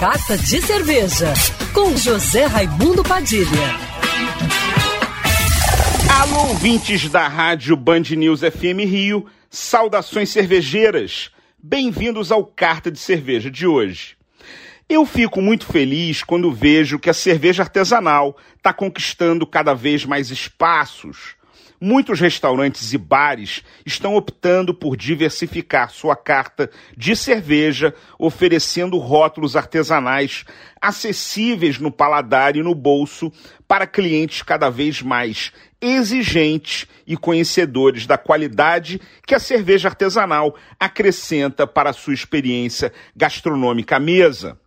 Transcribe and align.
Carta 0.00 0.38
de 0.38 0.62
Cerveja, 0.62 1.34
com 1.74 1.96
José 1.96 2.44
Raimundo 2.46 3.02
Padilha. 3.02 3.48
Alô, 6.20 6.50
ouvintes 6.50 7.10
da 7.10 7.26
rádio 7.26 7.74
Band 7.74 8.02
News 8.16 8.42
FM 8.42 8.86
Rio, 8.86 9.26
saudações 9.50 10.28
cervejeiras. 10.30 11.32
Bem-vindos 11.60 12.30
ao 12.30 12.46
Carta 12.46 12.92
de 12.92 12.98
Cerveja 13.00 13.50
de 13.50 13.66
hoje. 13.66 14.16
Eu 14.88 15.04
fico 15.04 15.42
muito 15.42 15.66
feliz 15.66 16.22
quando 16.22 16.52
vejo 16.52 17.00
que 17.00 17.10
a 17.10 17.14
cerveja 17.14 17.64
artesanal 17.64 18.36
está 18.56 18.72
conquistando 18.72 19.44
cada 19.44 19.74
vez 19.74 20.04
mais 20.04 20.30
espaços 20.30 21.34
Muitos 21.80 22.18
restaurantes 22.18 22.92
e 22.92 22.98
bares 22.98 23.62
estão 23.86 24.16
optando 24.16 24.74
por 24.74 24.96
diversificar 24.96 25.90
sua 25.90 26.16
carta 26.16 26.68
de 26.96 27.14
cerveja, 27.14 27.94
oferecendo 28.18 28.98
rótulos 28.98 29.54
artesanais 29.54 30.44
acessíveis 30.80 31.78
no 31.78 31.92
paladar 31.92 32.56
e 32.56 32.62
no 32.62 32.74
bolso 32.74 33.32
para 33.66 33.86
clientes 33.86 34.42
cada 34.42 34.68
vez 34.68 35.02
mais 35.02 35.52
exigentes 35.80 36.86
e 37.06 37.16
conhecedores 37.16 38.06
da 38.06 38.18
qualidade 38.18 39.00
que 39.24 39.34
a 39.34 39.38
cerveja 39.38 39.88
artesanal 39.88 40.56
acrescenta 40.80 41.64
para 41.64 41.90
a 41.90 41.92
sua 41.92 42.14
experiência 42.14 42.92
gastronômica 43.14 43.96
à 43.96 44.00
mesa. 44.00 44.58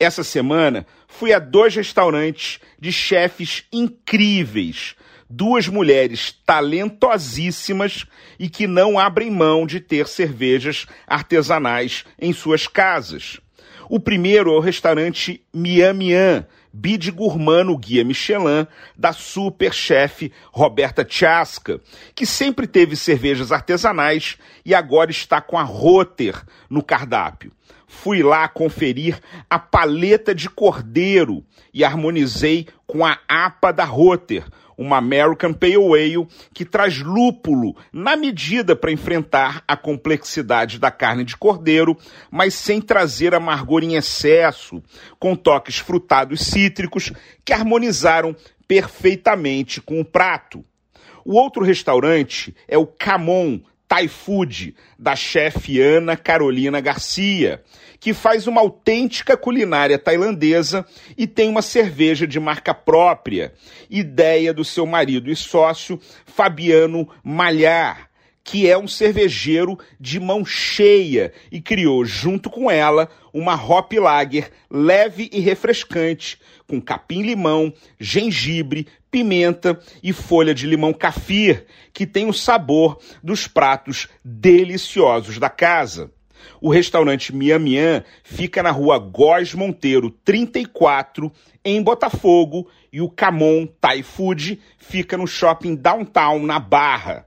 Essa 0.00 0.24
semana 0.24 0.86
fui 1.06 1.32
a 1.32 1.38
dois 1.38 1.74
restaurantes 1.74 2.58
de 2.80 2.90
chefes 2.90 3.64
incríveis 3.72 4.96
duas 5.36 5.66
mulheres 5.66 6.32
talentosíssimas 6.46 8.06
e 8.38 8.48
que 8.48 8.66
não 8.66 8.98
abrem 8.98 9.30
mão 9.30 9.66
de 9.66 9.80
ter 9.80 10.06
cervejas 10.06 10.86
artesanais 11.06 12.04
em 12.18 12.32
suas 12.32 12.68
casas. 12.68 13.40
O 13.88 13.98
primeiro 13.98 14.50
é 14.52 14.56
o 14.56 14.60
restaurante 14.60 15.44
Mian 15.52 15.92
Mian, 15.92 16.46
bid 16.72 17.10
gourmand 17.10 17.64
no 17.64 17.76
Guia 17.76 18.04
Michelin, 18.04 18.66
da 18.96 19.12
super 19.12 19.74
chefe 19.74 20.32
Roberta 20.52 21.06
Chaska, 21.08 21.80
que 22.14 22.24
sempre 22.24 22.66
teve 22.66 22.96
cervejas 22.96 23.52
artesanais 23.52 24.38
e 24.64 24.74
agora 24.74 25.10
está 25.10 25.40
com 25.40 25.58
a 25.58 25.62
Roter 25.62 26.42
no 26.70 26.82
cardápio. 26.82 27.52
Fui 27.86 28.22
lá 28.22 28.48
conferir 28.48 29.20
a 29.48 29.58
paleta 29.58 30.34
de 30.34 30.48
cordeiro 30.48 31.44
e 31.72 31.84
harmonizei 31.84 32.66
com 32.86 33.04
a 33.04 33.18
APA 33.28 33.72
da 33.72 33.84
Roter, 33.84 34.44
uma 34.76 34.98
American 34.98 35.52
Pale 35.52 35.76
Ale 35.76 36.26
que 36.52 36.64
traz 36.64 36.98
lúpulo 37.00 37.76
na 37.92 38.16
medida 38.16 38.74
para 38.74 38.92
enfrentar 38.92 39.62
a 39.66 39.76
complexidade 39.76 40.78
da 40.78 40.90
carne 40.90 41.24
de 41.24 41.36
cordeiro, 41.36 41.96
mas 42.30 42.54
sem 42.54 42.80
trazer 42.80 43.34
amargor 43.34 43.82
em 43.82 43.94
excesso, 43.94 44.82
com 45.18 45.36
toques 45.36 45.78
frutados 45.78 46.40
cítricos 46.40 47.12
que 47.44 47.52
harmonizaram 47.52 48.34
perfeitamente 48.66 49.80
com 49.80 50.00
o 50.00 50.04
prato. 50.04 50.64
O 51.24 51.34
outro 51.34 51.64
restaurante 51.64 52.54
é 52.68 52.76
o 52.76 52.86
Camon 52.86 53.60
Thai 53.94 54.08
Food, 54.08 54.74
da 54.98 55.14
chefe 55.14 55.80
Ana 55.80 56.16
Carolina 56.16 56.80
Garcia, 56.80 57.62
que 58.00 58.12
faz 58.12 58.48
uma 58.48 58.60
autêntica 58.60 59.36
culinária 59.36 59.96
tailandesa 59.96 60.84
e 61.16 61.28
tem 61.28 61.48
uma 61.48 61.62
cerveja 61.62 62.26
de 62.26 62.40
marca 62.40 62.74
própria, 62.74 63.54
ideia 63.88 64.52
do 64.52 64.64
seu 64.64 64.84
marido 64.84 65.30
e 65.30 65.36
sócio 65.36 66.00
Fabiano 66.26 67.08
Malhar, 67.22 68.10
que 68.44 68.68
é 68.70 68.76
um 68.76 68.86
cervejeiro 68.86 69.78
de 69.98 70.20
mão 70.20 70.44
cheia 70.44 71.32
e 71.50 71.62
criou 71.62 72.04
junto 72.04 72.50
com 72.50 72.70
ela 72.70 73.08
uma 73.32 73.54
hop 73.54 73.94
lager 73.94 74.50
leve 74.70 75.30
e 75.32 75.40
refrescante, 75.40 76.38
com 76.68 76.80
capim-limão, 76.80 77.72
gengibre, 77.98 78.86
pimenta 79.10 79.80
e 80.02 80.12
folha 80.12 80.54
de 80.54 80.66
limão 80.66 80.92
cafir, 80.92 81.64
que 81.92 82.06
tem 82.06 82.28
o 82.28 82.34
sabor 82.34 83.00
dos 83.22 83.48
pratos 83.48 84.08
deliciosos 84.22 85.38
da 85.38 85.48
casa. 85.48 86.12
O 86.60 86.70
restaurante 86.70 87.34
Mian 87.34 87.58
Mian 87.58 88.04
fica 88.22 88.62
na 88.62 88.70
rua 88.70 88.98
Góes 88.98 89.54
Monteiro 89.54 90.10
34, 90.10 91.32
em 91.64 91.82
Botafogo, 91.82 92.68
e 92.92 93.00
o 93.00 93.08
Camon 93.08 93.66
Thai 93.80 94.02
Food 94.02 94.60
fica 94.76 95.16
no 95.16 95.26
shopping 95.26 95.74
Downtown, 95.74 96.40
na 96.40 96.58
Barra. 96.58 97.26